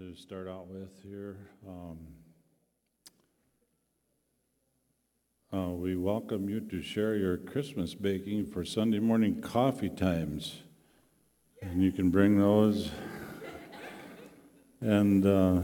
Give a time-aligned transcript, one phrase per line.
[0.00, 1.36] to start out with here.
[1.68, 1.98] Um,
[5.52, 10.62] uh, we welcome you to share your Christmas baking for Sunday morning coffee times.
[11.60, 12.90] And you can bring those.
[14.80, 15.60] and uh,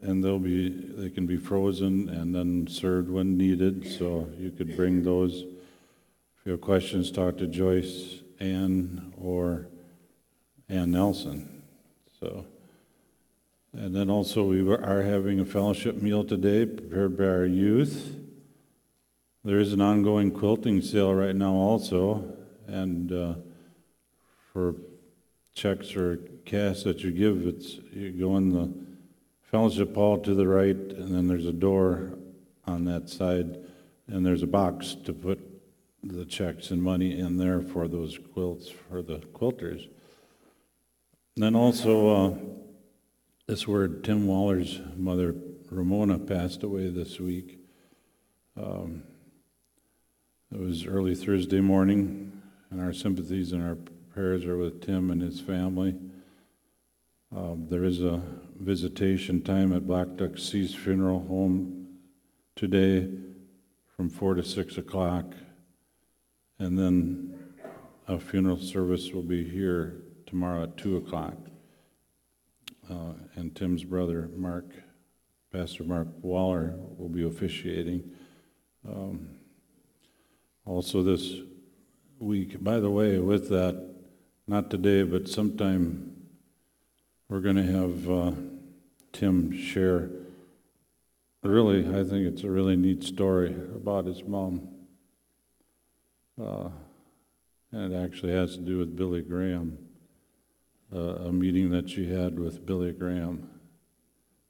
[0.00, 3.86] and they'll be they can be frozen and then served when needed.
[3.86, 5.44] So you could bring those.
[5.44, 9.68] If you have questions, talk to Joyce, Ann, or
[10.68, 11.62] Ann Nelson.
[12.18, 12.46] So.
[13.74, 18.18] And then also, we are having a fellowship meal today prepared by our youth.
[19.44, 22.36] There is an ongoing quilting sale right now, also,
[22.66, 23.34] and uh,
[24.52, 24.74] for
[25.54, 28.70] checks or cash that you give, it's you go in the
[29.40, 32.18] fellowship hall to the right, and then there's a door
[32.66, 33.58] on that side,
[34.06, 35.40] and there's a box to put
[36.04, 39.88] the checks and money in there for those quilts for the quilters.
[41.36, 42.08] And then also.
[42.08, 42.34] Uh,
[43.46, 45.34] this word, Tim Waller's mother,
[45.68, 47.58] Ramona, passed away this week.
[48.56, 49.02] Um,
[50.52, 52.40] it was early Thursday morning,
[52.70, 53.76] and our sympathies and our
[54.14, 55.96] prayers are with Tim and his family.
[57.34, 58.22] Um, there is a
[58.60, 61.88] visitation time at Blackduck Cease funeral home
[62.54, 63.10] today
[63.96, 65.34] from 4 to 6 o'clock,
[66.60, 67.54] and then
[68.06, 71.36] a funeral service will be here tomorrow at 2 o'clock
[72.92, 74.66] uh, and Tim's brother, Mark,
[75.52, 78.10] Pastor Mark Waller, will be officiating.
[78.86, 79.28] Um,
[80.64, 81.36] also, this
[82.18, 83.94] week, by the way, with that,
[84.46, 86.16] not today, but sometime,
[87.28, 88.32] we're going to have uh,
[89.12, 90.10] Tim share.
[91.42, 94.68] Really, I think it's a really neat story about his mom.
[96.40, 96.68] Uh,
[97.72, 99.78] and it actually has to do with Billy Graham
[100.94, 103.48] uh, a meeting that she had with Billy Graham.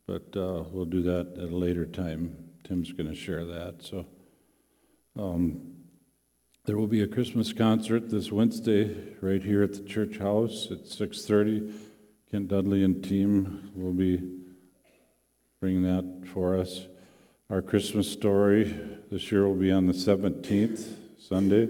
[0.06, 2.36] But uh, we'll do that at a later time.
[2.64, 3.82] Tim's going to share that.
[3.82, 4.06] So
[5.18, 5.74] um,
[6.64, 10.84] there will be a Christmas concert this Wednesday right here at the church house at
[10.84, 11.72] 6:30.
[12.30, 14.20] Kent Dudley and team will be
[15.60, 16.86] bringing that for us.
[17.50, 18.74] Our Christmas story
[19.10, 21.68] this year will be on the 17th, Sunday,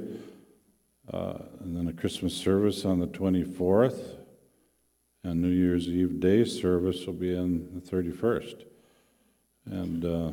[1.12, 4.21] uh, and then a Christmas service on the 24th.
[5.24, 8.64] And New Year's Eve day service will be on the 31st.
[9.66, 10.32] And uh,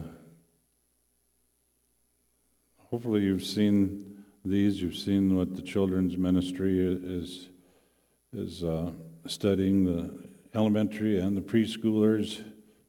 [2.89, 4.81] hopefully, you've seen these.
[4.81, 7.49] You've seen what the children's ministry is
[8.33, 8.91] is uh,
[9.27, 12.43] studying the elementary and the preschoolers.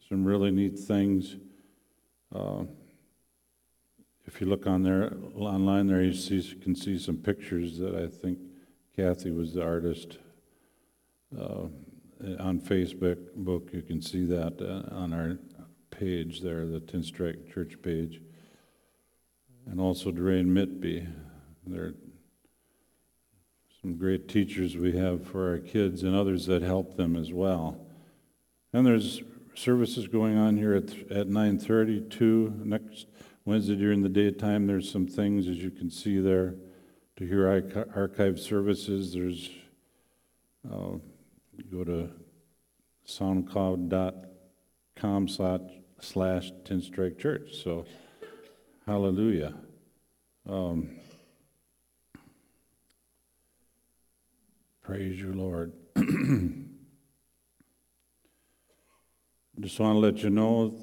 [0.09, 1.37] Some really neat things.
[2.35, 2.65] Uh,
[4.27, 8.07] if you look on there online, there you see, can see some pictures that I
[8.07, 8.39] think
[8.97, 10.19] Kathy was the artist.
[11.39, 11.67] Uh,
[12.39, 15.39] on Facebook, book, you can see that uh, on our
[15.91, 18.21] page there, the Tenstrike Church page.
[19.67, 21.07] And also Doreen Mitby.
[21.67, 21.95] There are
[23.81, 27.79] some great teachers we have for our kids and others that help them as well.
[28.73, 29.23] And there's
[29.55, 32.53] services going on here at, at 9.30 too.
[32.65, 33.07] Next
[33.45, 36.55] Wednesday during the daytime, there's some things, as you can see there,
[37.17, 37.49] to hear
[37.95, 39.13] archive services.
[39.13, 39.51] There's
[40.71, 40.99] uh,
[41.65, 42.11] go to
[43.07, 45.61] soundcloud.com slash,
[46.01, 47.63] slash Tenstrike Church.
[47.63, 47.85] So,
[48.87, 49.55] hallelujah.
[50.49, 50.97] Um,
[54.83, 55.73] praise you, Lord.
[59.61, 60.75] Just want to let you know,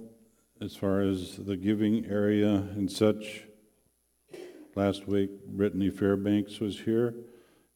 [0.61, 3.45] as far as the giving area and such,
[4.75, 7.15] last week Brittany Fairbanks was here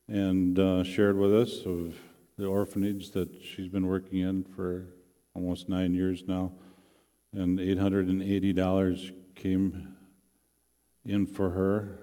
[0.07, 1.95] and uh, shared with us of
[2.41, 4.87] the orphanage that she's been working in for
[5.35, 6.51] almost nine years now.
[7.33, 9.95] And $880 came
[11.05, 11.99] in for her.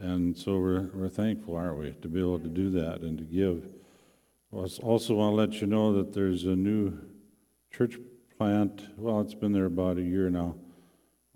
[0.00, 3.24] And so we're, we're thankful, aren't we, to be able to do that and to
[3.24, 3.68] give.
[4.52, 6.98] I also want to let you know that there's a new
[7.72, 7.98] church
[8.36, 8.82] plant.
[8.96, 10.56] Well, it's been there about a year now,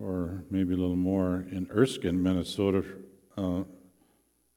[0.00, 2.84] or maybe a little more, in Erskine, Minnesota.
[3.36, 3.62] Uh,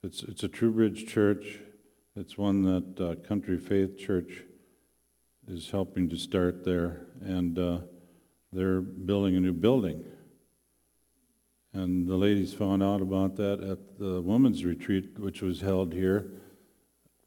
[0.02, 1.60] it's, it's a True Bridge church.
[2.18, 4.44] It's one that uh, Country Faith Church
[5.50, 7.80] is helping to start there, and uh,
[8.54, 10.02] they're building a new building.
[11.74, 16.32] And the ladies found out about that at the women's retreat, which was held here.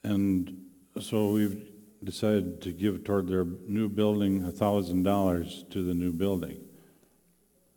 [0.05, 0.57] And
[0.99, 1.69] so we've
[2.03, 6.65] decided to give toward their new building $1,000 to the new building.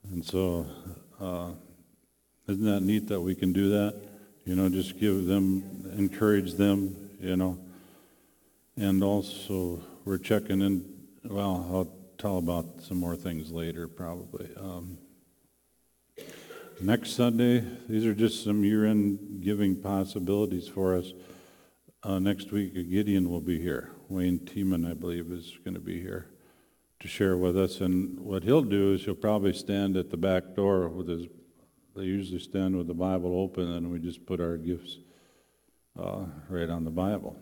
[0.10, 0.66] And so,
[1.20, 1.52] uh,
[2.48, 4.02] isn't that neat that we can do that?
[4.46, 7.60] You know, just give them, encourage them, you know.
[8.76, 10.86] And also, we're checking in,
[11.24, 14.50] well, I'll tell about some more things later, probably.
[14.58, 14.98] Um,
[16.84, 21.14] Next Sunday, these are just some year-end giving possibilities for us.
[22.02, 23.92] Uh, Next week, Gideon will be here.
[24.10, 26.26] Wayne Teeman, I believe, is going to be here
[27.00, 27.82] to share with us.
[27.82, 31.28] And what he'll do is he'll probably stand at the back door with his,
[31.96, 34.98] they usually stand with the Bible open, and we just put our gifts
[36.00, 37.36] uh, right on the Bible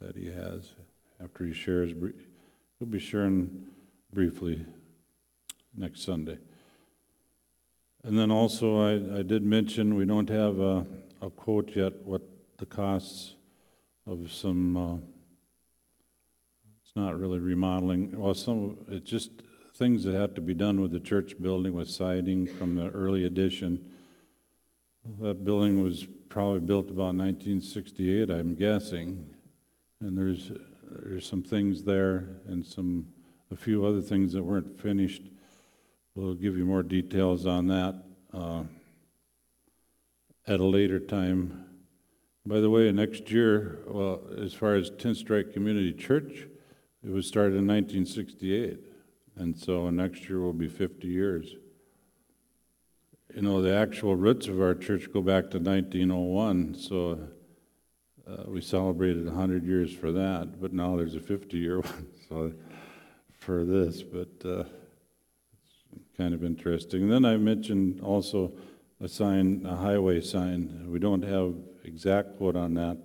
[0.00, 0.72] that he has
[1.22, 1.92] after he shares.
[2.78, 3.66] He'll be sharing
[4.12, 4.64] briefly
[5.76, 6.38] next Sunday.
[8.02, 10.86] And then also, I, I did mention, we don't have a,
[11.20, 12.22] a quote yet, what
[12.56, 13.34] the costs
[14.06, 14.96] of some, uh,
[16.82, 19.30] it's not really remodeling, well, some, it's just
[19.74, 23.24] things that have to be done with the church building with siding from the early
[23.24, 23.84] edition.
[25.20, 29.26] That building was probably built about 1968, I'm guessing.
[30.00, 30.52] And there's,
[31.02, 33.08] there's some things there and some,
[33.50, 35.22] a few other things that weren't finished.
[36.14, 38.62] We'll give you more details on that uh,
[40.46, 41.64] at a later time.
[42.46, 46.46] By the way, next year, well, as far as Tenstrike Community Church,
[47.04, 48.78] it was started in 1968.
[49.36, 51.56] And so next year will be 50 years.
[53.34, 57.28] You know, the actual roots of our church go back to 1901, so
[58.28, 62.52] uh, we celebrated 100 years for that, but now there's a 50-year one so
[63.38, 64.64] for this, but uh,
[65.94, 67.02] it's kind of interesting.
[67.02, 68.52] And then I mentioned also
[69.00, 70.86] a sign, a highway sign.
[70.88, 71.54] We don't have
[71.84, 72.98] exact quote on that,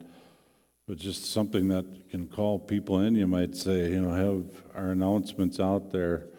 [0.87, 4.89] but just something that can call people in, you might say, you know, have our
[4.89, 6.29] announcements out there,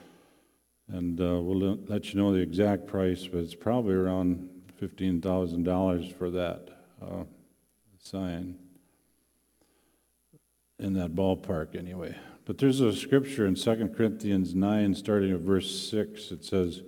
[0.89, 4.49] and uh, we'll let- you know the exact price, but it's probably around
[4.81, 6.69] $15,000 for that
[7.03, 7.25] uh,
[7.99, 8.57] sign
[10.79, 12.15] in that ballpark anyway.
[12.45, 16.31] But there's a scripture in 2 Corinthians 9, starting at verse 6.
[16.31, 16.83] It says,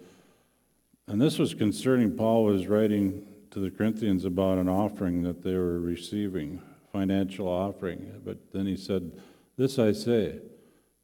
[1.09, 5.55] and this was concerning Paul was writing to the Corinthians about an offering that they
[5.55, 6.61] were receiving,
[6.93, 8.21] financial offering.
[8.25, 9.13] But then he said,
[9.57, 10.41] This I say,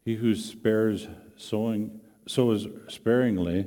[0.05, 3.67] he who spares sowing, sows sparingly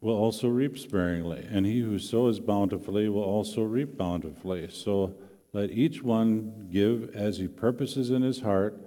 [0.00, 4.68] will also reap sparingly, and he who sows bountifully will also reap bountifully.
[4.70, 5.14] So
[5.52, 8.78] let each one give as he purposes in his heart,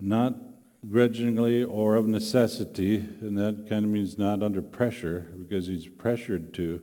[0.00, 0.34] not
[0.88, 6.54] grudgingly or of necessity, and that kind of means not under pressure, because he's pressured
[6.54, 6.80] to.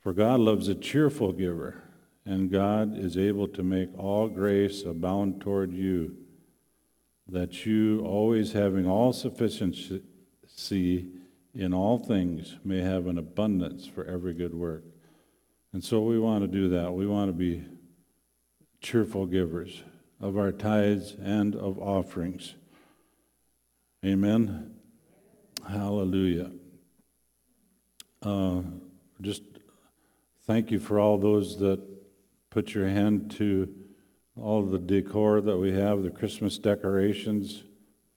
[0.00, 1.82] For God loves a cheerful giver,
[2.24, 6.16] and God is able to make all grace abound toward you,
[7.28, 10.02] that you, always having all sufficiency
[11.54, 14.84] in all things, may have an abundance for every good work.
[15.72, 16.92] And so we want to do that.
[16.92, 17.64] We want to be
[18.80, 19.82] cheerful givers
[20.20, 22.54] of our tithes and of offerings.
[24.04, 24.74] Amen.
[25.68, 26.52] Hallelujah.
[28.22, 28.62] Uh,
[29.20, 29.42] just
[30.46, 31.80] thank you for all those that
[32.50, 33.68] put your hand to
[34.40, 37.64] all the decor that we have, the Christmas decorations.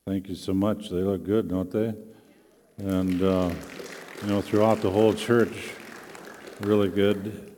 [0.06, 0.90] Thank you so much.
[0.90, 1.94] They look good, don't they?
[2.78, 3.52] And, uh,
[4.22, 5.72] you know, throughout the whole church,
[6.62, 7.56] really good.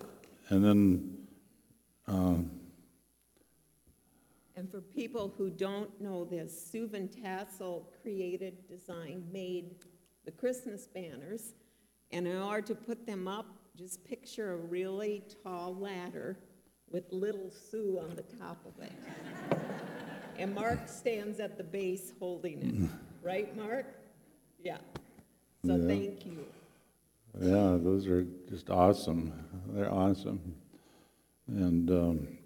[0.50, 1.18] And then,
[2.08, 2.36] uh,
[4.56, 9.78] And for people who don't know this, Sue Van Tassel created, designed, made
[10.24, 11.56] the Christmas banners.
[12.12, 16.38] And in order to put them up, just picture a really tall ladder
[16.92, 18.92] with little Sue on the top of it.
[20.38, 22.90] And Mark stands at the base holding it.
[23.26, 23.86] Right, Mark?
[24.64, 24.78] Yeah.
[25.66, 25.88] So Yeah.
[25.88, 26.46] thank you.
[27.40, 29.32] Yeah, those are just awesome.
[29.70, 30.56] They're awesome.
[31.48, 32.38] And um,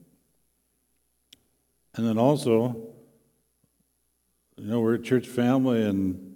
[1.96, 2.76] and then also,
[4.58, 6.36] you know, we're a church family, and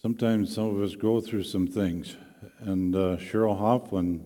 [0.00, 2.16] sometimes some of us go through some things.
[2.60, 4.24] And uh, Cheryl Hoffman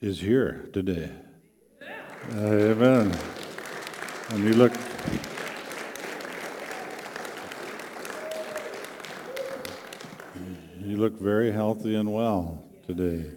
[0.00, 1.10] is here today.
[2.32, 3.12] Amen.
[4.30, 4.72] And you look
[10.80, 13.30] You look very healthy and well today.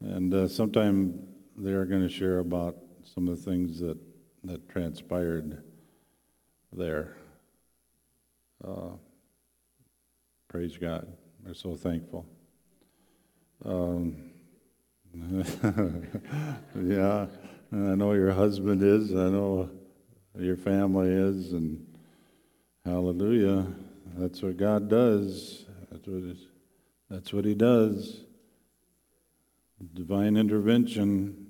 [0.00, 1.26] And uh, sometime
[1.56, 3.98] they are going to share about some of the things that,
[4.44, 5.64] that transpired
[6.72, 7.16] there.
[8.64, 8.90] Uh,
[10.46, 11.12] praise God.
[11.44, 12.26] We're so thankful.
[13.64, 14.27] Um,
[15.14, 17.26] yeah,
[17.70, 19.70] and I know your husband is, I know
[20.38, 21.86] your family is, and
[22.84, 23.66] hallelujah.
[24.16, 25.64] That's what God does.
[25.90, 26.38] That's what, is,
[27.10, 28.20] that's what He does.
[29.94, 31.46] Divine intervention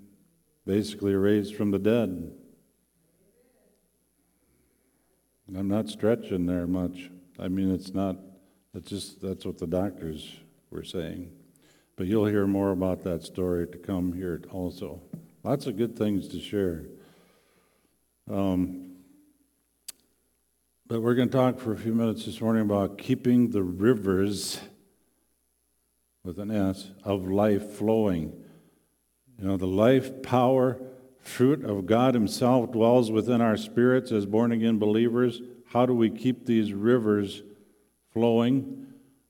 [0.66, 2.32] basically raised from the dead.
[5.56, 7.10] I'm not stretching there much.
[7.38, 8.16] I mean, it's not,
[8.74, 10.36] it's just, that's what the doctors
[10.70, 11.32] were saying.
[11.98, 15.02] But you'll hear more about that story to come here also.
[15.42, 16.84] Lots of good things to share.
[18.30, 18.92] Um,
[20.86, 24.60] but we're going to talk for a few minutes this morning about keeping the rivers,
[26.22, 28.32] with an S, of life flowing.
[29.36, 30.80] You know, the life, power,
[31.18, 35.42] fruit of God Himself dwells within our spirits as born again believers.
[35.70, 37.42] How do we keep these rivers
[38.12, 38.86] flowing?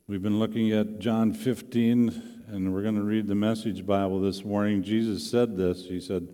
[0.06, 4.42] We've been looking at John 15, and we're going to read the Message Bible this
[4.42, 4.82] morning.
[4.82, 6.28] Jesus said this He said,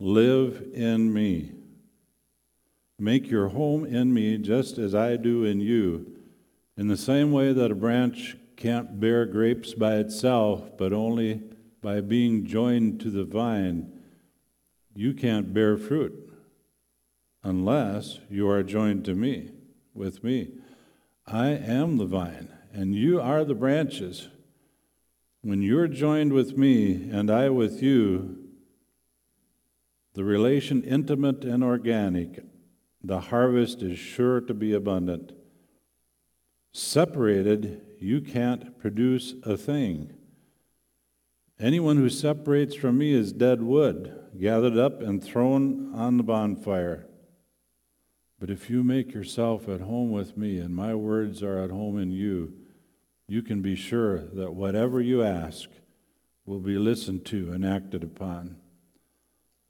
[0.00, 1.52] Live in me.
[2.98, 6.16] Make your home in me just as I do in you.
[6.76, 11.42] In the same way that a branch can't bear grapes by itself, but only
[11.80, 13.92] by being joined to the vine,
[14.94, 16.32] you can't bear fruit
[17.44, 19.50] unless you are joined to me,
[19.92, 20.50] with me.
[21.26, 24.28] I am the vine, and you are the branches.
[25.44, 28.38] When you're joined with me and I with you,
[30.14, 32.42] the relation intimate and organic,
[33.02, 35.32] the harvest is sure to be abundant.
[36.72, 40.14] Separated, you can't produce a thing.
[41.60, 47.06] Anyone who separates from me is dead wood, gathered up and thrown on the bonfire.
[48.40, 51.98] But if you make yourself at home with me and my words are at home
[51.98, 52.63] in you,
[53.26, 55.68] you can be sure that whatever you ask
[56.46, 58.56] will be listened to and acted upon.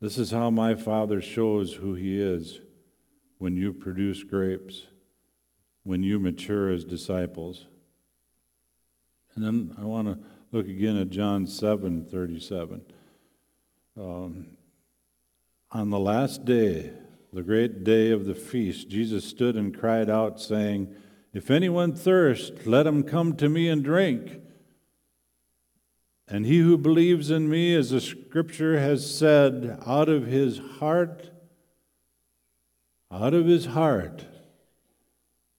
[0.00, 2.61] This is how my Father shows who He is
[3.38, 4.87] when you produce grapes,
[5.82, 7.66] when you mature as disciples.
[9.34, 10.18] And then I want to
[10.52, 12.82] look again at John 7 37.
[13.96, 14.46] Um,
[15.70, 16.92] on the last day,
[17.32, 20.94] the great day of the feast, Jesus stood and cried out, saying,
[21.34, 24.40] If anyone thirst, let him come to me and drink.
[26.26, 31.30] And he who believes in me, as the scripture has said, out of his heart
[33.14, 34.24] out of his heart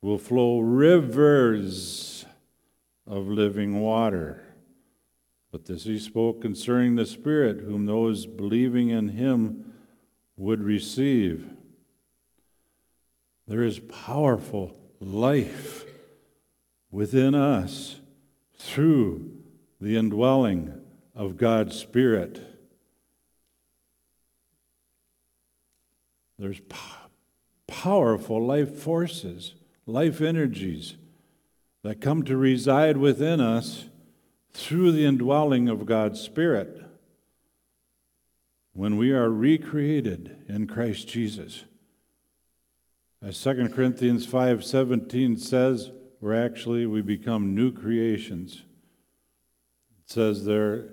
[0.01, 2.25] will flow rivers
[3.07, 4.43] of living water.
[5.53, 9.73] But this he spoke concerning the Spirit, whom those believing in him
[10.35, 11.49] would receive.
[13.47, 15.85] There is powerful life
[16.91, 17.99] within us
[18.57, 19.31] through
[19.81, 20.73] the indwelling
[21.13, 22.41] of God's Spirit.
[26.37, 27.05] There's power
[27.67, 29.53] powerful life forces,
[29.85, 30.97] life energies
[31.83, 33.85] that come to reside within us
[34.53, 36.81] through the indwelling of God's Spirit
[38.73, 41.65] when we are recreated in Christ Jesus.
[43.25, 45.89] As 2 Corinthians 5:17 says,
[46.21, 48.61] we're actually we become new creations.
[50.03, 50.91] It says there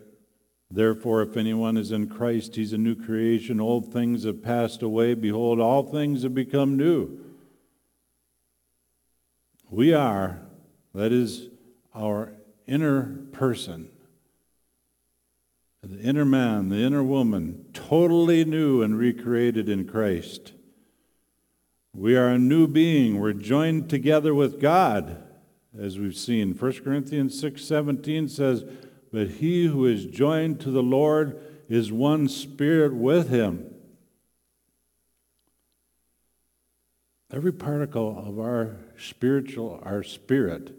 [0.71, 3.61] Therefore, if anyone is in Christ, he's a new creation.
[3.61, 5.13] Old things have passed away.
[5.13, 7.21] Behold, all things have become new.
[9.69, 10.41] We are,
[10.95, 11.51] that is,
[11.95, 12.33] our
[12.67, 13.91] inner person,
[15.83, 20.55] the inner man, the inner woman, totally new and recreated in Christ.
[21.95, 23.21] We are a new being.
[23.21, 25.23] We're joined together with God,
[25.79, 26.55] as we've seen.
[26.55, 28.65] 1 Corinthians 6 17 says,
[29.13, 33.75] but he who is joined to the Lord is one spirit with him.
[37.31, 40.75] Every particle of our spiritual, our spirit,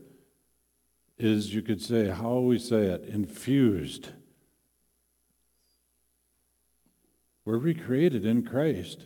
[1.19, 4.09] is, you could say, how we say it, infused.
[7.45, 9.03] We're recreated in Christ,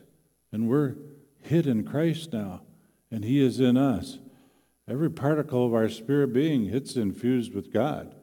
[0.53, 0.95] and we're
[1.41, 2.62] hid in Christ now,
[3.12, 4.20] and He is in us.
[4.89, 8.15] Every particle of our spirit being, it's infused with God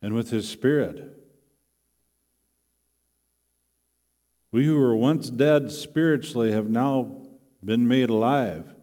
[0.00, 1.12] and with His Spirit.
[4.50, 7.22] We who were once dead spiritually have now
[7.62, 8.74] been made alive.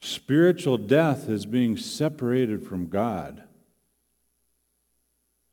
[0.00, 3.44] Spiritual death is being separated from God.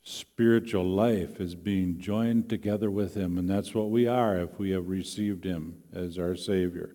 [0.02, 4.70] Spiritual life is being joined together with Him, and that's what we are if we
[4.70, 6.94] have received Him as our Savior.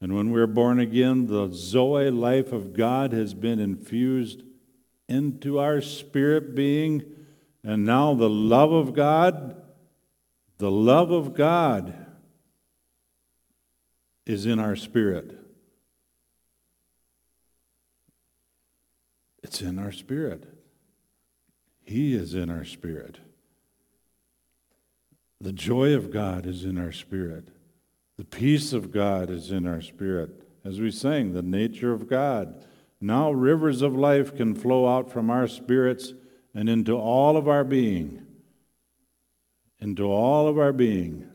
[0.00, 4.42] And when we're born again, the Zoe life of God has been infused
[5.08, 7.02] into our spirit being.
[7.64, 9.60] And now the love of God,
[10.58, 12.06] the love of God
[14.24, 15.36] is in our spirit.
[19.42, 20.44] It's in our spirit.
[21.82, 23.18] He is in our spirit.
[25.40, 27.48] The joy of God is in our spirit.
[28.18, 30.42] The peace of God is in our spirit.
[30.64, 32.66] As we sang, the nature of God.
[33.00, 36.12] Now rivers of life can flow out from our spirits
[36.52, 38.26] and into all of our being.
[39.78, 41.28] Into all of our being.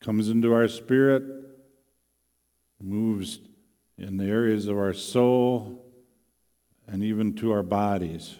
[0.00, 1.22] Comes into our spirit,
[2.80, 3.40] moves
[3.98, 5.84] in the areas of our soul,
[6.86, 8.36] and even to our bodies,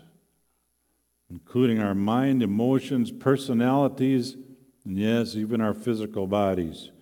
[1.29, 4.37] including our mind, emotions, personalities,
[4.87, 6.93] and yes, even our physical bodies.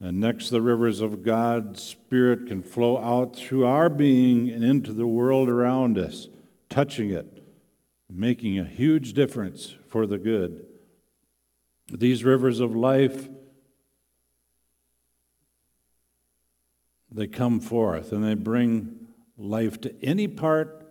[0.00, 4.92] And next, the rivers of God's Spirit can flow out through our being and into
[4.92, 6.28] the world around us,
[6.70, 7.42] touching it,
[8.08, 10.64] making a huge difference for the good.
[11.90, 13.28] These rivers of life,
[17.10, 20.86] they come forth and they bring life to any part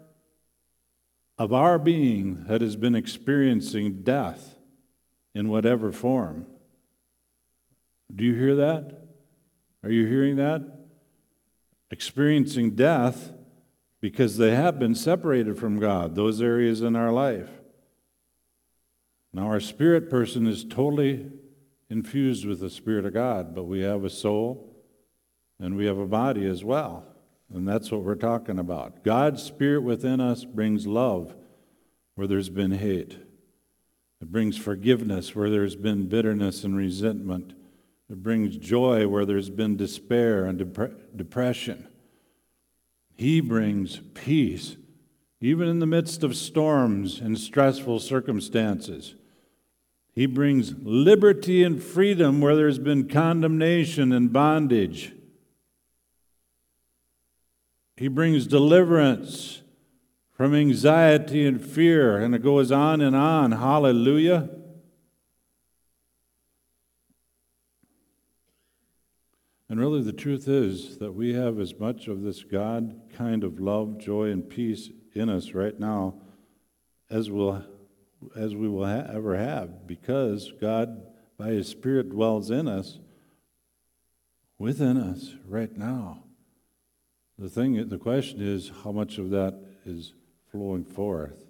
[1.37, 4.54] of our being that has been experiencing death
[5.35, 6.47] in whatever form.
[8.13, 9.07] Do you hear that?
[9.83, 10.63] Are you hearing that?
[11.91, 13.31] Experiencing death
[14.01, 17.49] because they have been separated from God, those areas in our life.
[19.33, 21.29] Now, our spirit person is totally
[21.89, 24.75] infused with the Spirit of God, but we have a soul
[25.59, 27.05] and we have a body as well.
[27.53, 29.03] And that's what we're talking about.
[29.03, 31.35] God's Spirit within us brings love
[32.15, 33.17] where there's been hate,
[34.21, 37.53] it brings forgiveness where there's been bitterness and resentment.
[38.09, 41.87] It brings joy where there's been despair and dep- depression.
[43.15, 44.77] He brings peace,
[45.41, 49.15] even in the midst of storms and stressful circumstances.
[50.13, 55.13] He brings liberty and freedom where there's been condemnation and bondage.
[57.97, 59.61] He brings deliverance
[60.35, 63.53] from anxiety and fear, and it goes on and on.
[63.53, 64.49] Hallelujah.
[69.69, 73.59] And really, the truth is that we have as much of this God kind of
[73.59, 76.21] love, joy, and peace in us right now
[77.09, 77.63] as, we'll,
[78.35, 81.01] as we will ha- ever have because God,
[81.37, 82.99] by His Spirit, dwells in us,
[84.59, 86.23] within us right now.
[87.39, 90.13] The thing, the question is, how much of that is
[90.55, 91.43] flowing forth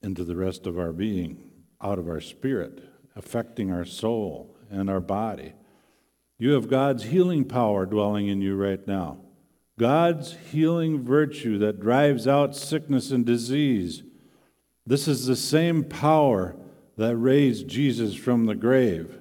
[0.00, 1.50] into the rest of our being,
[1.82, 2.84] out of our spirit,
[3.16, 5.54] affecting our soul and our body?
[6.38, 9.18] You have God's healing power dwelling in you right now.
[9.76, 14.04] God's healing virtue that drives out sickness and disease.
[14.86, 16.54] This is the same power
[16.96, 19.18] that raised Jesus from the grave.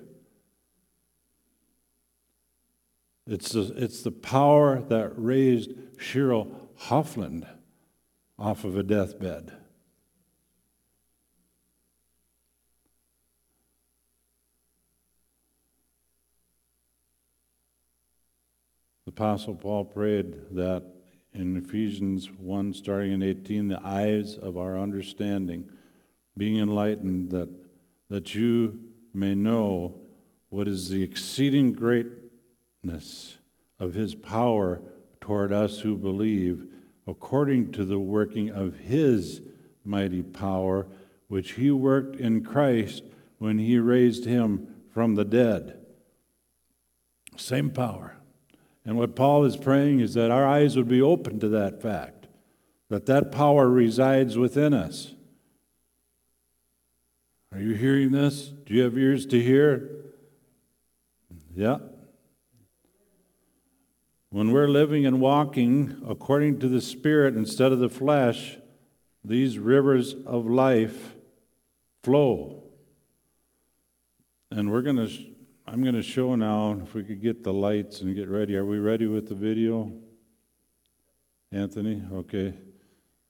[3.26, 7.48] It's the, it's the power that raised Cheryl Hoffland
[8.40, 9.52] off of a deathbed.
[19.06, 20.84] The Apostle Paul prayed that
[21.34, 25.70] in Ephesians 1, starting in 18, the eyes of our understanding
[26.38, 27.50] being enlightened, that,
[28.10, 28.80] that you
[29.14, 29.96] may know
[30.50, 33.38] what is the exceeding greatness
[33.80, 34.82] of his power
[35.22, 36.68] toward us who believe,
[37.08, 39.42] according to the working of his
[39.86, 40.86] mighty power,
[41.30, 43.04] which he worked in Christ
[43.38, 45.80] when he raised him from the dead.
[47.38, 48.18] Same power.
[48.86, 52.28] And what Paul is praying is that our eyes would be open to that fact,
[52.90, 55.14] that that power resides within us.
[57.54, 58.48] Are you hearing this?
[58.48, 59.90] Do you have ears to hear?
[61.56, 61.78] Yeah.
[64.38, 68.60] When we're living and walking according to the Spirit instead of the flesh,
[69.26, 71.16] these rivers of life
[72.04, 72.62] flow.
[74.52, 75.10] And we're going to
[75.66, 78.56] I'm going to show now, if we could get the lights and get ready.
[78.56, 79.92] Are we ready with the video?
[81.52, 82.04] Anthony?
[82.14, 82.54] Okay.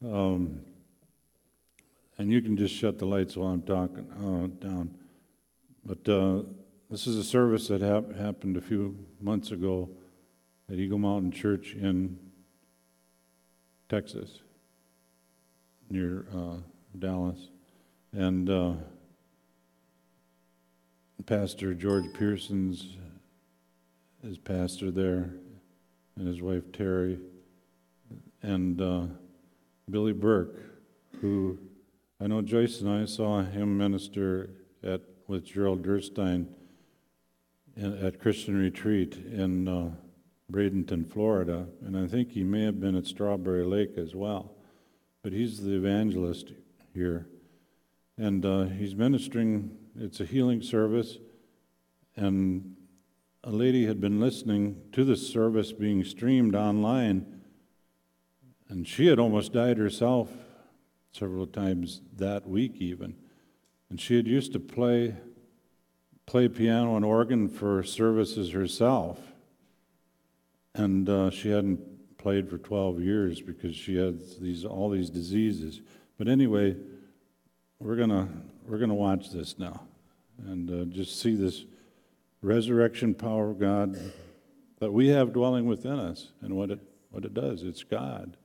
[0.04, 0.60] Um,
[2.18, 4.94] and you can just shut the lights while I'm talking uh, down.
[5.86, 6.44] But uh,
[6.90, 9.90] this is a service that hap- happened a few months ago
[10.70, 12.18] at Eagle Mountain Church in
[13.90, 14.42] Texas,
[15.90, 16.58] near uh,
[16.98, 17.50] Dallas.
[18.14, 18.74] And uh,
[21.26, 22.98] Pastor George Pearson's
[24.24, 25.30] his pastor there,
[26.16, 27.20] and his wife Terry,
[28.42, 29.04] and uh,
[29.90, 30.60] Billy Burke,
[31.22, 31.58] who
[32.20, 34.50] I know Joyce and I saw him minister
[34.84, 36.48] at with Gerald Derstine
[37.76, 39.92] in, at Christian Retreat in uh,
[40.52, 44.54] Bradenton, Florida, and I think he may have been at Strawberry Lake as well.
[45.22, 46.54] But he's the evangelist
[46.94, 47.28] here.
[48.18, 51.18] And uh, he's ministering, it's a healing service.
[52.16, 52.76] And
[53.44, 57.42] a lady had been listening to the service being streamed online,
[58.70, 60.30] and she had almost died herself
[61.12, 63.16] several times that week, even.
[63.90, 65.16] And she had used to play,
[66.26, 69.20] play piano and organ for services herself.
[70.78, 71.80] And uh, she hadn't
[72.20, 75.82] played for 12 years because she had these, all these diseases.
[76.18, 76.76] But anyway,
[77.80, 78.28] we're gonna
[78.68, 79.82] we're gonna watch this now,
[80.48, 81.64] and uh, just see this
[82.42, 84.00] resurrection power of God
[84.80, 86.80] that we have dwelling within us, and what it
[87.12, 87.62] what it does.
[87.64, 88.36] It's God,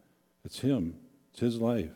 [0.44, 0.96] it's Him,
[1.32, 1.90] it's His life.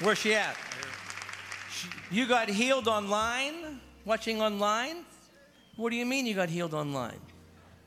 [0.00, 0.56] Where's she at?
[1.72, 3.80] She- You got healed online?
[4.08, 5.04] Watching online?
[5.76, 7.20] What do you mean you got healed online?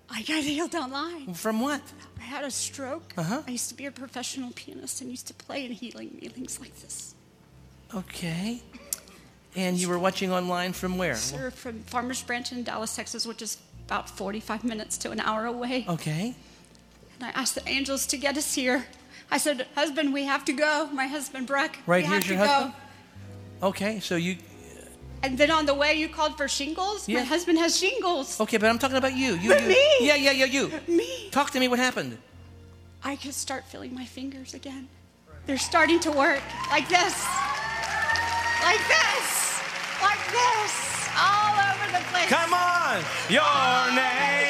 [0.07, 1.33] I got healed online.
[1.33, 1.81] From what?
[2.19, 3.11] I had a stroke.
[3.17, 3.41] Uh-huh.
[3.47, 6.79] I used to be a professional pianist and used to play in healing meetings like
[6.79, 7.15] this.
[7.95, 8.61] Okay.
[9.55, 11.15] And you were watching online from where?
[11.15, 13.57] Sir, from Farmers Branch in Dallas, Texas, which is
[13.87, 15.87] about 45 minutes to an hour away.
[15.89, 16.35] Okay.
[17.15, 18.85] And I asked the angels to get us here.
[19.31, 20.87] I said, Husband, we have to go.
[20.93, 21.79] My husband, Breck.
[21.87, 22.73] Right here's your husband?
[23.59, 23.67] Go.
[23.69, 24.37] Okay, so you
[25.23, 27.07] And then on the way, you called for shingles.
[27.07, 27.19] Yeah.
[27.19, 28.39] My husband has shingles.
[28.41, 29.35] Okay, but I'm talking about you.
[29.35, 29.67] You, But you.
[29.69, 29.85] me.
[30.01, 30.71] Yeah, yeah, yeah, you.
[30.87, 31.29] Me.
[31.29, 32.17] Talk to me what happened.
[33.03, 34.87] I could start feeling my fingers again.
[35.45, 37.15] They're starting to work like this,
[38.61, 39.59] like this,
[40.01, 40.73] like this,
[41.17, 42.29] all over the place.
[42.29, 43.03] Come on!
[43.27, 44.40] Your name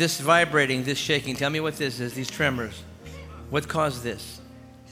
[0.00, 2.82] this vibrating, this shaking, tell me what this is, these tremors.
[3.50, 4.40] What caused this?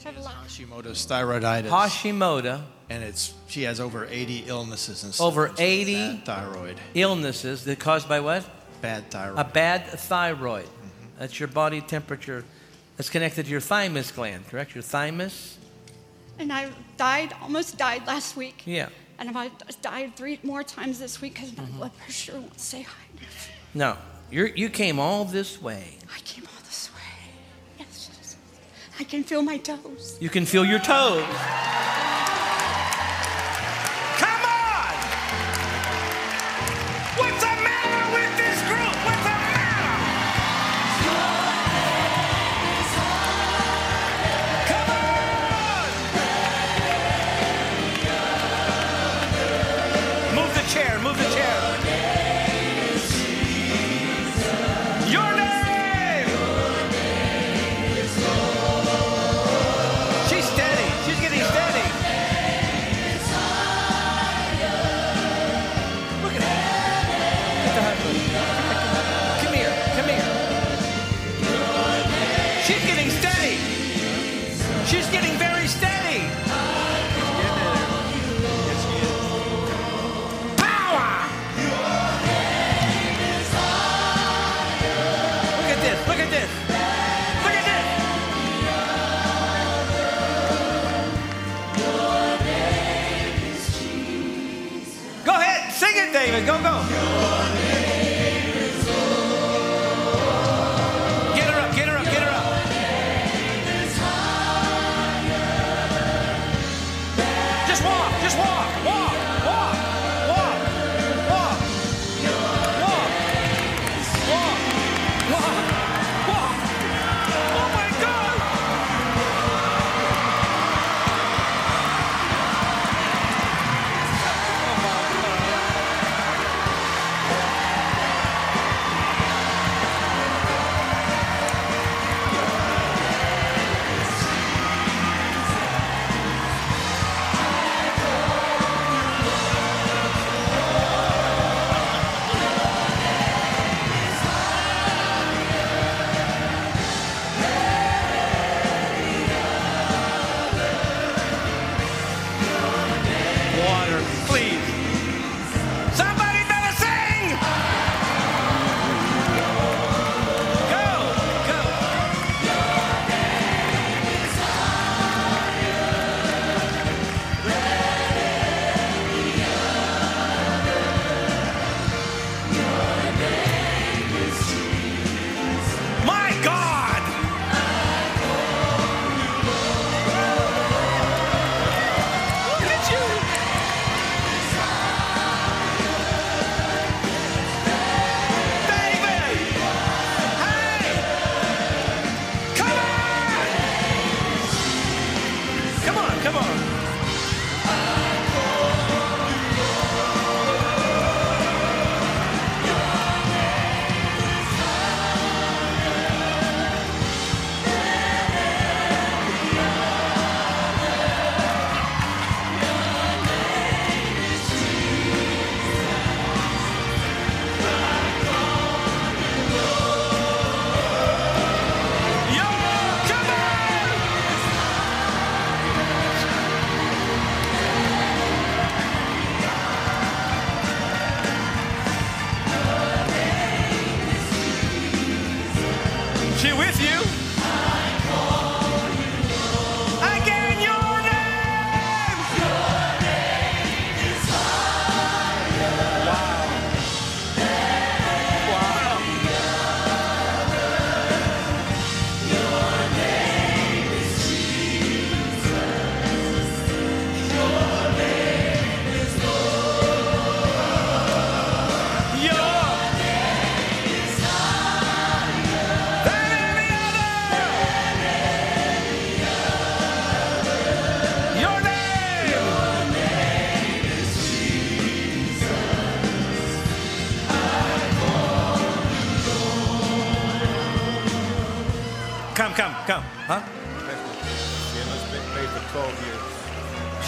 [0.05, 1.69] Hashimoto's thyroiditis.
[1.69, 5.25] Hashimoto, and it's she has over 80 illnesses and stuff.
[5.27, 5.93] Over So 80?
[5.95, 6.77] bad thyroid.
[6.93, 8.45] illnesses that caused by what?
[8.81, 9.39] Bad thyroid.
[9.39, 10.67] A bad thyroid.
[11.17, 12.45] That's your body temperature.
[12.95, 14.75] That's connected to your thymus gland, correct?
[14.75, 15.57] Your thymus?
[16.37, 18.61] And I died, almost died last week.
[18.65, 18.89] Yeah.
[19.17, 21.77] And I've died three more times this week because my Mm-hmm.
[21.77, 22.93] blood pressure won't stay high.
[23.73, 23.97] No,
[24.31, 25.97] you're, you came all this way.
[26.15, 27.31] I came all this way.
[27.79, 28.37] Yes, Jesus.
[28.99, 30.17] I can feel my toes.
[30.19, 31.25] You can feel your toes.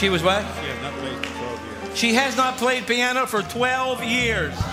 [0.02, 0.42] She was what?
[0.42, 2.00] She has not played for 12 years.
[2.00, 4.71] She has not played piano for 12 years.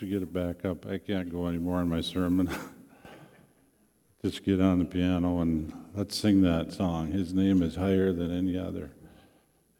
[0.00, 0.86] You get it back up?
[0.86, 2.50] I can't go anymore in my sermon.
[4.22, 7.10] Just get on the piano and let's sing that song.
[7.10, 8.90] His name is higher than any other.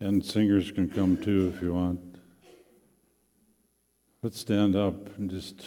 [0.01, 2.01] And singers can come too if you want.
[4.23, 5.65] Let's stand up and just.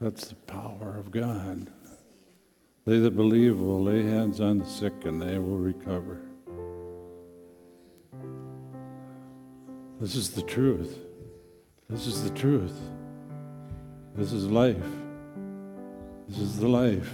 [0.00, 1.70] That's the power of God.
[2.84, 6.20] They that believe will lay hands on the sick and they will recover.
[10.00, 11.07] This is the truth.
[11.90, 12.78] This is the truth.
[14.14, 14.76] This is life.
[16.28, 17.10] This is the life.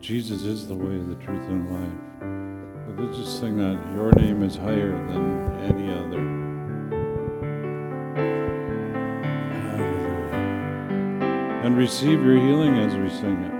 [0.00, 2.00] Jesus is the way, the truth, and life.
[2.86, 3.78] But let's just sing that.
[3.94, 6.18] Your name is higher than any other.
[11.62, 13.52] And receive your healing as we sing it.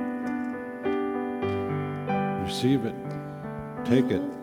[2.47, 2.95] Receive it.
[3.85, 4.40] Take it.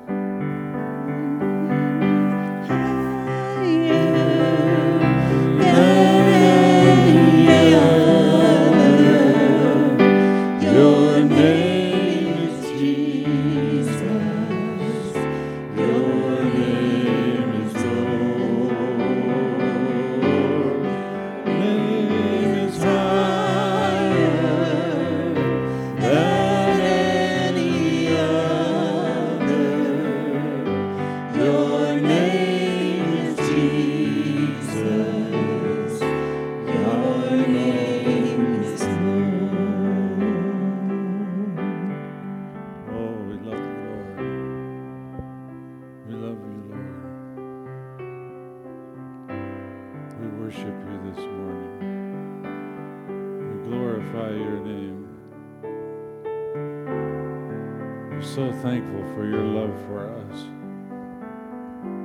[50.47, 51.75] Worship you this morning.
[53.49, 54.99] We glorify your name.
[58.09, 60.45] We're so thankful for your love for us.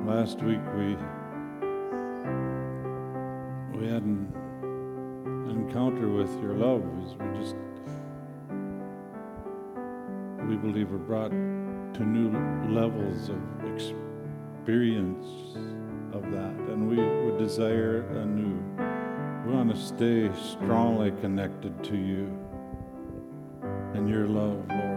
[0.08, 0.96] Last week we
[3.78, 4.26] we had an
[5.48, 7.54] encounter with your love we just
[10.48, 12.32] we believe we're brought to new
[12.68, 13.40] levels of
[13.72, 15.26] experience
[16.12, 18.60] of that, and we would desire anew.
[19.46, 22.38] We want to stay strongly connected to you
[23.94, 24.91] and your love, Lord.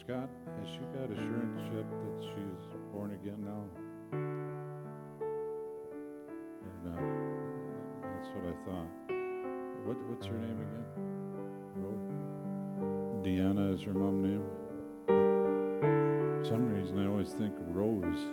[0.00, 3.64] Scott, has she got assurance yet that she's born again now?
[6.86, 6.90] Uh,
[8.02, 8.90] that's what I thought.
[9.84, 10.86] What, what's her name again?
[11.76, 14.44] Ro- Deanna is her mom name.
[15.06, 18.24] For some reason, I always think Rose.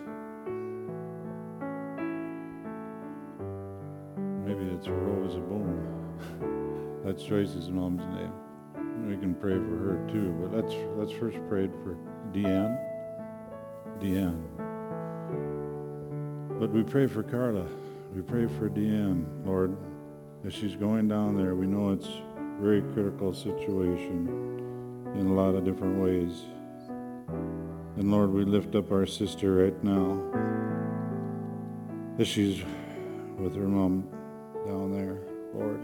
[4.46, 7.02] Maybe it's Rose Boom.
[7.04, 8.32] That's Joyce's mom's name.
[9.08, 11.96] We can pray for her too, but let's let's first pray for
[12.30, 12.78] Deanne.
[14.00, 14.38] Deanne.
[16.60, 17.66] But we pray for Carla.
[18.14, 19.74] We pray for Deanne, Lord,
[20.44, 21.54] as she's going down there.
[21.54, 24.28] We know it's a very critical situation
[25.14, 26.42] in a lot of different ways.
[27.96, 30.22] And Lord, we lift up our sister right now
[32.18, 32.62] as she's
[33.38, 34.02] with her mom
[34.66, 35.22] down there,
[35.54, 35.80] Lord.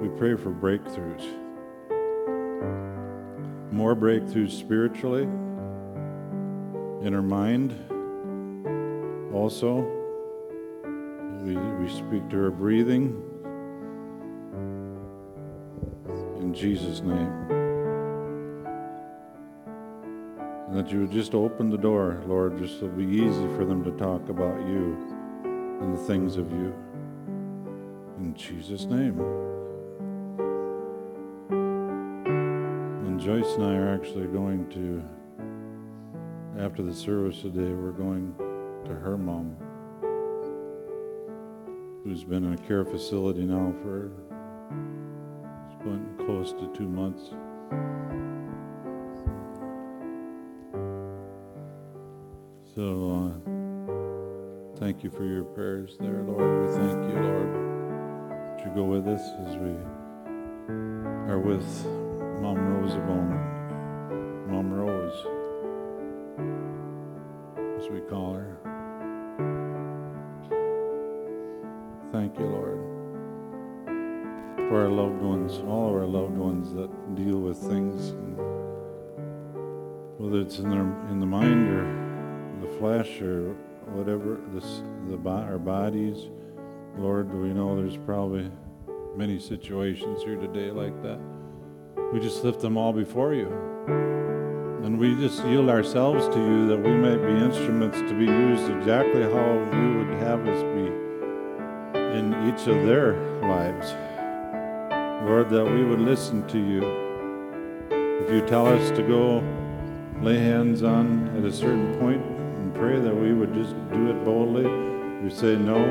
[0.00, 1.44] We pray for breakthroughs.
[3.70, 5.28] More breakthroughs spiritually,
[7.02, 7.74] in her mind.
[9.32, 9.86] Also,
[11.42, 13.22] we, we speak to her breathing.
[16.40, 17.32] In Jesus' name.
[20.68, 23.64] And that you would just open the door, Lord, just so it'll be easy for
[23.64, 24.96] them to talk about you
[25.80, 26.74] and the things of you.
[28.18, 29.57] In Jesus' name.
[33.18, 35.02] Joyce and I are actually going to,
[36.64, 38.32] after the service today, we're going
[38.84, 39.56] to her mom,
[42.04, 44.12] who's been in a care facility now for
[46.24, 47.30] close to two months.
[52.76, 52.84] So,
[53.16, 56.68] uh, thank you for your prayers there, Lord.
[56.68, 57.52] We thank you, Lord,
[58.30, 59.74] that you go with us as we
[61.32, 62.07] are with
[62.40, 65.26] Mom Rose of Rosabone, Mom Rose,
[67.82, 68.56] as we call her.
[72.12, 72.78] Thank you, Lord,
[74.68, 78.14] for our loved ones, all of our loved ones that deal with things,
[80.18, 83.54] whether it's in their in the mind or the flesh or
[83.86, 86.28] whatever, this the our bodies.
[86.96, 88.50] Lord, we know there's probably
[89.16, 91.37] many situations here today like that.
[92.12, 93.52] We just lift them all before you.
[94.82, 98.70] And we just yield ourselves to you that we might be instruments to be used
[98.70, 100.86] exactly how you would have us be
[102.16, 103.92] in each of their lives.
[105.28, 106.82] Lord, that we would listen to you.
[108.24, 109.44] If you tell us to go
[110.22, 114.24] lay hands on at a certain point and pray, that we would just do it
[114.24, 114.66] boldly.
[115.22, 115.84] We say no,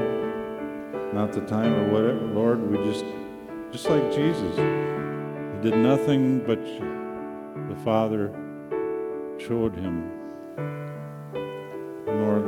[1.14, 2.26] not the time or whatever.
[2.26, 3.06] Lord, we just,
[3.72, 4.58] just like Jesus,
[5.58, 6.64] he did nothing but
[7.70, 8.32] the Father
[9.40, 10.12] showed him.
[12.06, 12.46] Lord,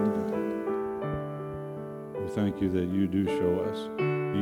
[2.21, 3.89] we thank you that you do show us.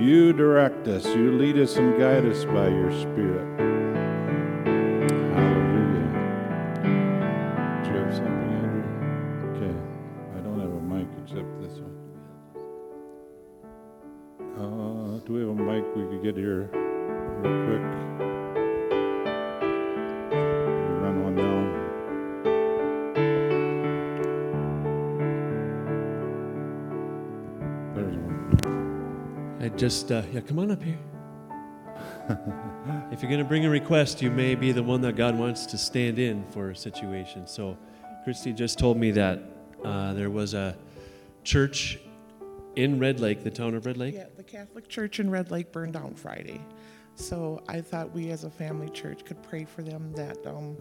[0.01, 1.05] You direct us.
[1.05, 3.76] You lead us and guide us by your Spirit.
[29.78, 30.97] Just, uh, yeah, come on up here.
[33.11, 35.65] if you're going to bring a request, you may be the one that God wants
[35.67, 37.47] to stand in for a situation.
[37.47, 37.78] So,
[38.23, 39.39] Christy just told me that
[39.86, 40.75] uh, there was a
[41.43, 41.99] church
[42.75, 44.15] in Red Lake, the town of Red Lake.
[44.15, 46.59] Yeah, the Catholic Church in Red Lake burned down Friday.
[47.15, 50.78] So I thought we as a family church could pray for them that um,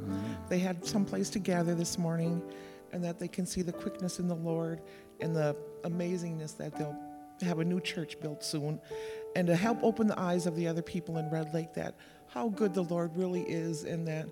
[0.48, 2.42] they had some place to gather this morning
[2.92, 4.80] and that they can see the quickness in the Lord
[5.20, 6.98] and the amazingness that they'll
[7.44, 8.80] have a new church built soon
[9.34, 11.94] and to help open the eyes of the other people in Red Lake that
[12.28, 14.26] how good the Lord really is and that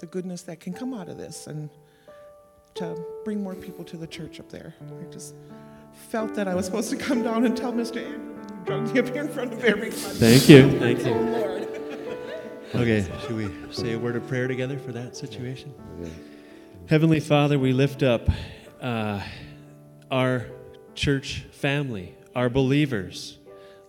[0.00, 1.70] the goodness that can come out of this and
[2.74, 4.74] to bring more people to the church up there.
[4.80, 5.34] I just
[6.10, 8.04] felt that I was supposed to come down and tell Mr.
[8.04, 9.90] Andrew that he drugged me up here in front of everybody.
[10.00, 10.78] Thank you.
[10.78, 11.14] Thank Oh, you.
[11.14, 11.68] Lord.
[12.74, 15.72] Okay, should we say a word of prayer together for that situation?
[16.88, 18.28] Heavenly Father, we lift up
[18.80, 19.20] uh,
[20.10, 20.46] our
[20.94, 23.36] church family, our believers.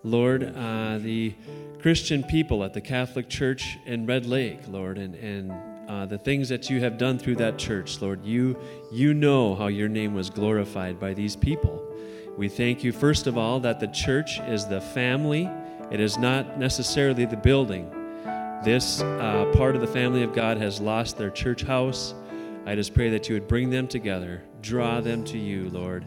[0.02, 1.36] Lord, uh, the
[1.84, 5.54] Christian people at the Catholic Church in Red Lake, Lord, and, and
[5.88, 8.26] uh, the things that you have done through that church, Lord.
[8.26, 8.58] You,
[8.91, 11.93] you know how your name was glorified by these people.
[12.38, 15.47] We thank you, first of all, that the church is the family,
[15.91, 17.88] it is not necessarily the building.
[18.64, 22.16] This uh, part of the family of God has lost their church house.
[22.66, 26.04] I just pray that you would bring them together, draw them to you, Lord.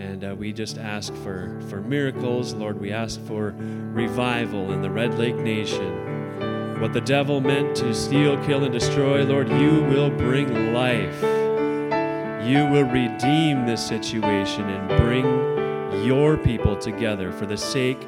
[0.00, 2.80] And uh, we just ask for, for miracles, Lord.
[2.80, 6.80] We ask for revival in the Red Lake Nation.
[6.80, 11.22] What the devil meant to steal, kill, and destroy, Lord, you will bring life.
[12.42, 18.00] You will redeem this situation and bring your people together for the sake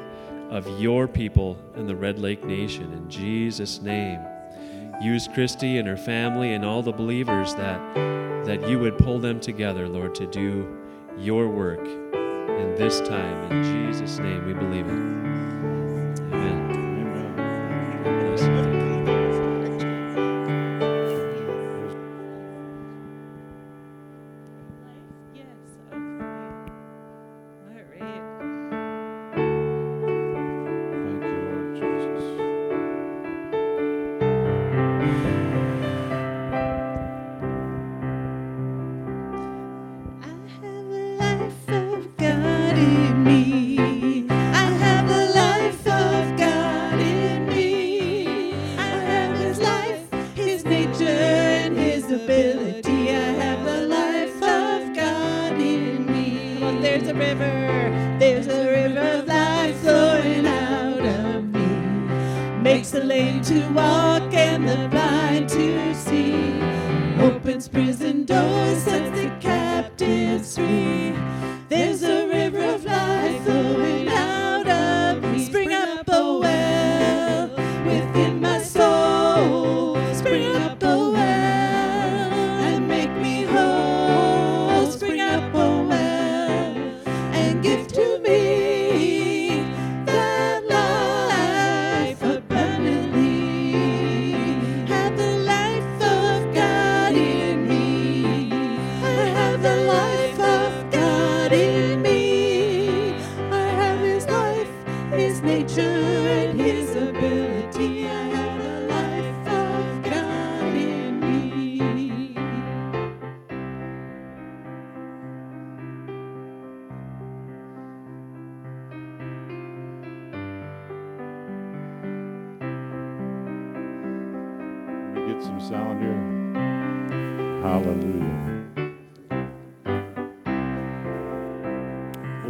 [0.49, 2.91] of your people in the Red Lake Nation.
[2.91, 4.19] In Jesus' name.
[4.99, 7.79] Use Christy and her family and all the believers that,
[8.45, 10.82] that you would pull them together, Lord, to do
[11.17, 13.51] your work in this time.
[13.51, 15.32] In Jesus' name we believe it.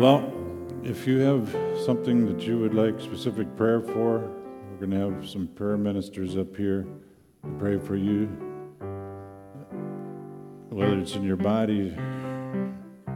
[0.03, 0.33] Well,
[0.83, 1.49] if you have
[1.85, 6.35] something that you would like specific prayer for, we're going to have some prayer ministers
[6.35, 6.85] up here
[7.41, 8.25] to pray for you.
[10.67, 11.95] Whether it's in your body,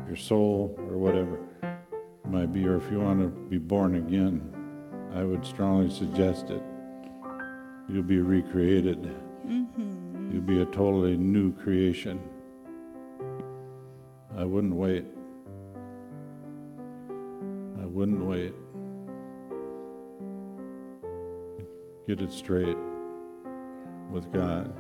[0.08, 4.50] your soul, or whatever it might be, or if you want to be born again,
[5.14, 6.64] I would strongly suggest it.
[7.90, 9.14] You'll be recreated.
[9.46, 10.32] Mm-hmm.
[10.32, 12.22] You'll be a totally new creation.
[14.38, 15.04] I wouldn't wait.
[17.98, 18.54] Wouldn't wait.
[22.08, 22.78] Get it straight
[24.12, 24.72] with God.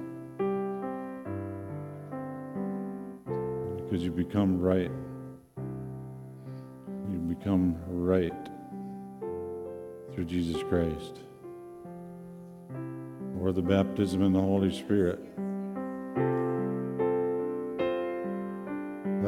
[3.76, 4.91] Because you become right.
[7.11, 8.32] You become right
[10.13, 11.22] through Jesus Christ
[13.41, 15.20] or the baptism in the Holy Spirit.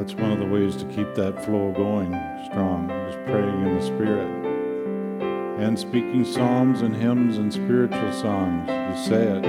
[0.00, 2.10] That's one of the ways to keep that flow going
[2.46, 4.30] strong, just praying in the Spirit.
[5.60, 8.66] And speaking psalms and hymns and spiritual songs.
[8.66, 9.44] You say it,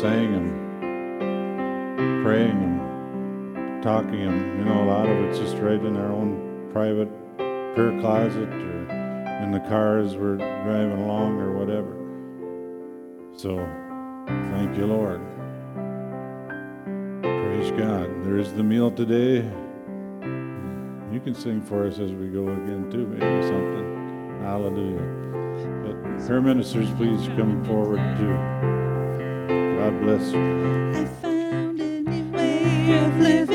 [0.00, 4.58] saying them, praying them, talking them.
[4.60, 8.88] You know, a lot of it's just right in our own private prayer closet or
[9.42, 11.92] in the car as we're driving along or whatever.
[13.36, 13.58] So,
[14.54, 15.33] thank you, Lord.
[17.64, 18.24] Praise God.
[18.24, 19.36] There is the meal today.
[21.10, 24.38] You can sing for us as we go again, too, maybe something.
[24.42, 25.00] Hallelujah.
[25.82, 28.36] But prayer ministers, please come forward, too.
[29.78, 30.42] God bless you.
[30.94, 33.53] I found a new way of living.